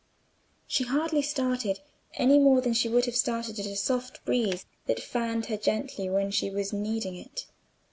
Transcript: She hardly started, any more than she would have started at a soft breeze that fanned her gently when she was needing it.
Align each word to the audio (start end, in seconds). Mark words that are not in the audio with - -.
She 0.65 0.83
hardly 0.85 1.21
started, 1.21 1.79
any 2.15 2.39
more 2.39 2.59
than 2.59 2.73
she 2.73 2.89
would 2.89 3.05
have 3.05 3.15
started 3.15 3.59
at 3.59 3.67
a 3.67 3.75
soft 3.75 4.25
breeze 4.25 4.65
that 4.87 4.99
fanned 4.99 5.45
her 5.45 5.57
gently 5.57 6.09
when 6.09 6.31
she 6.31 6.49
was 6.49 6.73
needing 6.73 7.15
it. 7.15 7.45